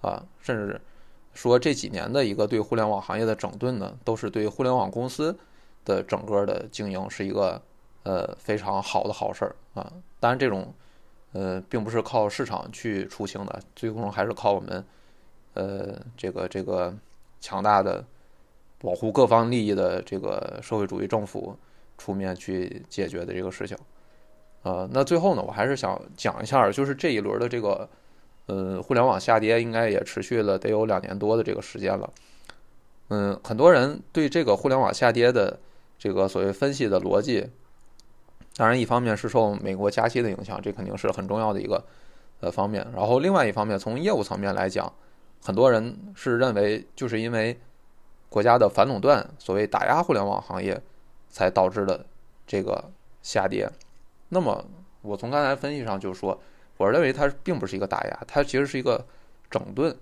[0.00, 0.80] 啊，甚至
[1.34, 5.38] 说这几年的一个对互联网行业的整顿呢，都是对互联网公司
[5.84, 7.62] 的整个的经营是一个
[8.02, 9.92] 呃非常好的好事儿啊。
[10.18, 10.74] 当然，这种
[11.34, 14.82] 呃并不是靠市场去出清的，最终还是靠我们
[15.52, 16.96] 呃这个这个
[17.38, 18.02] 强大的。
[18.80, 21.56] 保护各方利益的这个社会主义政府
[21.96, 23.74] 出面去解决的这个事情，
[24.62, 27.88] 呃，那最后呢，我还是想讲一下，就是这一轮的这个，
[28.44, 32.12] 呃，互联网下跌应该也持续了得有两年多的这个时间了，
[33.08, 35.58] 嗯，很多人对这个互联网下跌的
[35.98, 37.48] 这个所谓分析的逻辑，
[38.56, 41.84] 当然一方面是受美国加息的影响，这肯定是很重要的一个
[42.40, 44.92] 呃方面，然后另外一方面从业务层面来讲，
[45.42, 47.58] 很多人是认为就是因为。
[48.30, 50.82] 国家的反垄断，所谓打压互联网行业，
[51.28, 52.04] 才导致的
[52.44, 52.90] 这个
[53.22, 53.70] 下跌。
[54.30, 54.64] 那么，
[55.02, 56.36] 我从刚才分析上就说，
[56.76, 59.06] 我认为它并不是一个打压，它其实是一个
[59.48, 59.96] 整顿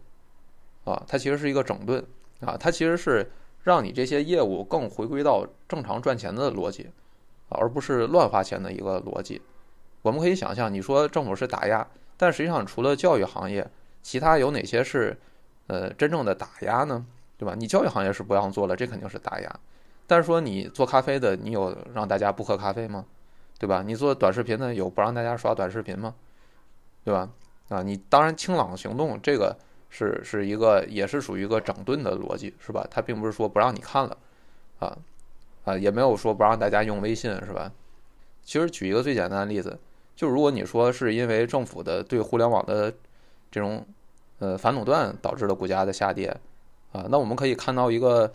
[0.84, 2.02] 啊，它其实是一个整顿
[2.40, 3.30] 啊，它其实是
[3.64, 6.88] 让你这些业务更回归到正常赚钱的逻辑，
[7.58, 9.40] 而不是乱花钱的一个逻辑。
[10.02, 11.86] 我们可以想象，你说政府是打压，
[12.16, 13.68] 但实际上除了教育行业，
[14.02, 15.16] 其他有哪些是
[15.66, 17.04] 呃真正的打压呢？
[17.38, 17.54] 对吧？
[17.56, 19.60] 你教育行业是不让做了，这肯定是打压。
[20.06, 23.04] 但是说你做咖啡的，你有让大家不喝咖啡吗？
[23.58, 23.82] 对吧？
[23.84, 26.14] 你做短视频的，有不让大家刷短视频吗？
[27.04, 27.28] 对吧？
[27.68, 29.56] 啊，你当然清朗行动这个
[29.88, 32.86] 是是一个，也是属于一个整顿的逻辑，是吧？
[32.90, 34.16] 它并不是说不让你看了，
[34.78, 34.96] 啊
[35.64, 37.72] 啊，也没有说不让大家用微信，是吧？
[38.42, 39.79] 其实举一个最简单的例子，
[40.16, 42.92] 就如果你说是因为政府的对互联网的
[43.51, 43.87] 这种
[44.38, 46.37] 呃反垄断导致了股价的下跌。
[46.92, 48.31] 啊，那我们可以看到一个，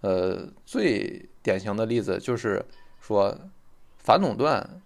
[0.00, 2.64] 呃，最典型的例子就是
[3.02, 3.36] 说，
[3.98, 4.80] 反垄断，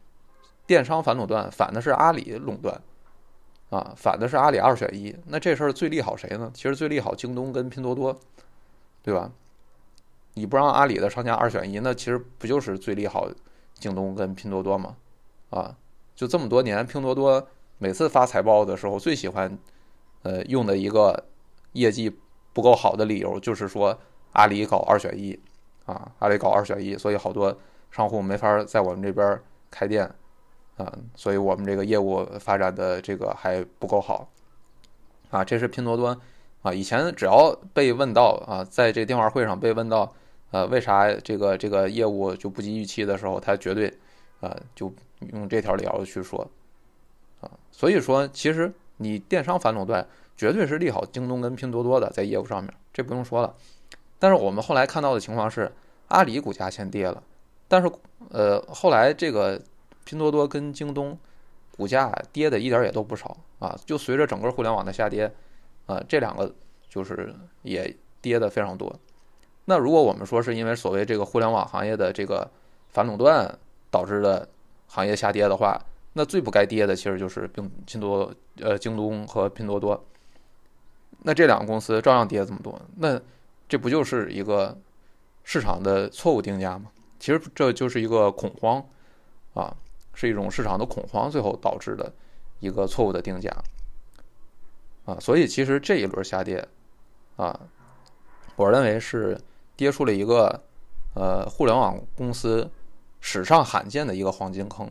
[0.66, 2.82] 电商反垄断，反的是阿里垄断，
[3.70, 5.14] 啊，反的是阿里二选一。
[5.26, 6.50] 那这事儿最利好谁呢？
[6.52, 8.18] 其实最利好京东跟拼多多，
[9.04, 9.30] 对吧？
[10.34, 13.28] 你不让阿里的商家二选一，那其实不就是最利好
[13.74, 14.96] 京东跟拼多多吗？
[15.50, 15.76] 啊，
[16.14, 17.46] 就这么多年，拼多多
[17.78, 19.58] 每次发财报的时候，最喜欢，
[20.22, 21.24] 呃，用的一个
[21.72, 22.18] 业绩。
[22.54, 23.98] 不够好的理由就是说
[24.32, 25.40] 阿里搞二选一，
[25.86, 27.56] 啊，阿里搞二选一，所以好多
[27.90, 29.40] 商户没法在我们这边
[29.70, 30.04] 开店，
[30.76, 34.28] 啊，所以我们这个业务发展的这个还不够好，
[35.30, 36.14] 啊，这是拼多多，
[36.60, 40.14] 啊，以前只要被问到啊，在这电话会上被问到，
[40.52, 43.92] 呃，为啥这个这个业务就不及预期的时候，他绝对，
[44.40, 44.94] 啊，就
[45.32, 46.48] 用这条理由去说，
[47.40, 50.06] 啊，所以说其实你电商反垄断。
[50.34, 53.54] 绝对是利好京东跟拼多多的，在业务上面，这不用说了。
[54.18, 55.70] 但是我们后来看到的情况是，
[56.08, 57.22] 阿里股价先跌了，
[57.68, 57.88] 但是
[58.30, 59.60] 呃，后来这个
[60.04, 61.16] 拼多多跟京东
[61.76, 63.78] 股价跌的一点也都不少啊。
[63.84, 65.30] 就随着整个互联网的下跌，
[65.86, 66.52] 啊，这两个
[66.88, 68.92] 就是也跌的非常多。
[69.64, 72.50] 那如果我们说是因为所谓这个互联网行业的这个
[72.90, 73.58] 反垄断
[73.90, 74.48] 导致的
[74.88, 75.80] 行业下跌的话，
[76.14, 80.04] 那最不该跌的其实就是拼拼多呃京东和拼多多。
[81.24, 83.20] 那这两个公司照样跌这么多，那
[83.68, 84.76] 这不就是一个
[85.44, 86.90] 市场的错误定价吗？
[87.20, 88.84] 其实这就是一个恐慌
[89.54, 89.76] 啊，
[90.12, 92.12] 是一种市场的恐慌，最后导致的
[92.58, 93.50] 一个错误的定价
[95.04, 95.16] 啊。
[95.20, 96.66] 所以其实这一轮下跌
[97.36, 97.60] 啊，
[98.56, 99.40] 我认为是
[99.82, 100.62] 跌出了一个
[101.14, 102.70] 呃互联网公司
[103.20, 104.88] 史上罕见的一个黄金坑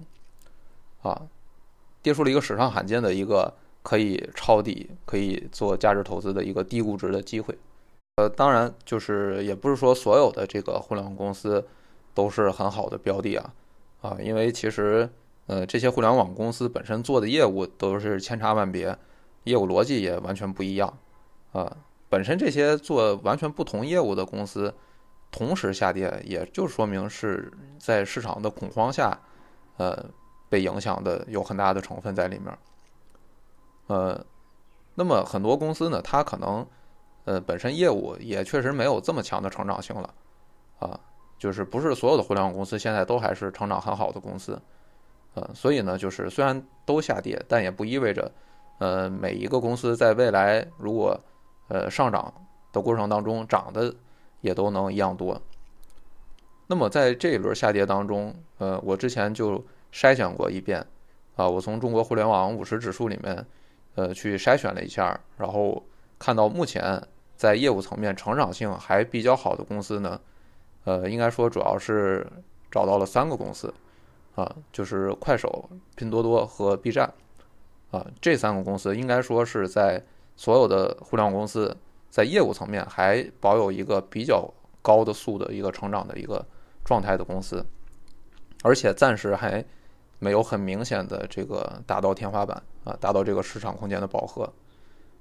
[1.02, 1.22] 啊，
[2.02, 3.54] 跌出了一个史上罕见的一个。
[3.84, 7.58] 可以抄底，可以做价值投资的一个低估值的机会。
[8.18, 11.68] 呃，当然，就是也不是说所有的这个互联网公司
[12.14, 13.54] 都是很好的标的啊
[14.02, 15.10] 啊，因为其实
[15.48, 18.96] 呃这些互联网公司本身做的业务都是千差万别，
[19.46, 20.96] 业务逻辑也完全不一样
[21.54, 21.76] 啊。
[22.12, 24.74] 本身这些做完全不同业务的公司，
[25.32, 27.50] 同时下跌，也就说明是
[27.80, 29.18] 在市场的恐慌下，
[29.78, 29.98] 呃，
[30.50, 32.54] 被影响的有很大的成分在里面。
[33.88, 34.26] 呃，
[34.94, 36.68] 那么很多公司呢，它可能
[37.24, 40.14] 呃本身业务也确实没有这么强的成长性了，
[40.80, 41.00] 啊，
[41.40, 44.62] 就是不是所有的互联网公司现在都还是成长很好的公司，
[45.36, 48.30] 呃，所以呢，就是虽然都下跌，但也不意味着
[48.80, 51.18] 呃每一个公司在未来如果
[51.72, 52.32] 呃上涨
[52.72, 53.96] 的过程当中涨的。
[54.42, 55.40] 也都能一样多。
[56.66, 59.64] 那么在这一轮下跌当中，呃，我之前就
[59.94, 60.84] 筛选过一遍，
[61.36, 63.46] 啊，我从中国互联网五十指数里面，
[63.94, 65.86] 呃，去筛选了一下，然后
[66.18, 67.00] 看到目前
[67.36, 70.20] 在业务层面成长性还比较好的公司呢，
[70.86, 72.26] 呃，应该说主要是
[72.72, 73.72] 找到了三个公司，
[74.34, 77.14] 啊，就是快手、拼多多和 B 站，
[77.92, 80.04] 啊，这三个公司应该说是在
[80.42, 81.78] 所有的互联网公司。
[82.10, 84.46] 在业务层面还保有一个比较
[84.82, 86.46] 高的速的一个成长的一个
[86.84, 87.66] 状态的公司，
[88.64, 89.64] 而且暂时还
[90.20, 94.52] 没有很明显的这个达到天花板啊，达到这个市场空间的饱和。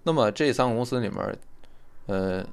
[0.03, 1.39] 那么这三个公司里面，
[2.07, 2.45] 呃，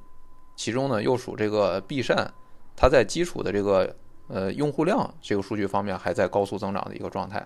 [0.54, 2.32] 其中呢又属这个 B 站，
[2.76, 3.92] 它在基础的这个
[4.28, 7.44] 呃用户量这个数据方面还在高速增长的一个状态。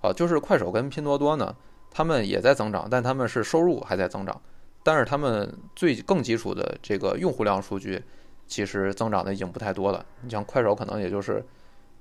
[0.00, 1.54] 啊，就是快手跟拼多多呢，
[1.90, 4.40] 他们也在增长，但他们是收入还在增长。
[4.82, 8.02] 但是他们最更基础的这个用户量数据，
[8.46, 10.04] 其实增长的已经不太多了。
[10.22, 11.44] 你像快手可能也就是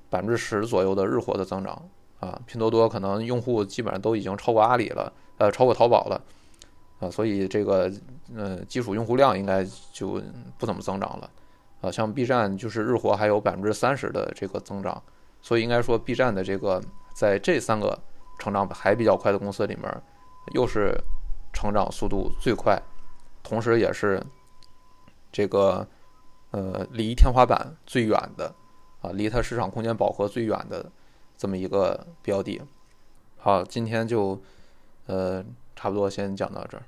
[0.10, 1.90] 百分之十左右的日活的增长
[2.22, 6.22] 啊，拼多多可能用户基本上都已经超过阿里了，呃，超过淘宝了
[7.00, 7.92] 啊，所以这个
[8.36, 10.22] 呃基础用户量应该就
[10.58, 11.30] 不怎么增长了
[11.82, 11.92] 啊。
[11.92, 15.02] 像 B 站就是日活还有百分之三十的这个增长，
[15.42, 16.82] 所以应该说 B 站的这个
[17.14, 18.00] 在这三个
[18.40, 20.02] 成长还比较快的公司里面，
[20.54, 21.00] 又是。
[21.52, 22.80] 成长速度最快，
[23.42, 24.24] 同时也是
[25.32, 25.86] 这个
[26.52, 28.54] 呃离天花板最远的
[29.02, 30.90] 啊，离它市场空间饱和最远的
[31.36, 32.62] 这么一个标的。
[33.38, 34.40] 好，今天就
[35.08, 35.44] 呃
[35.76, 36.84] 差不多先讲到这儿。